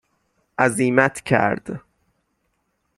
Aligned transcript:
عزیمت 0.57 1.21
کرد 1.21 1.81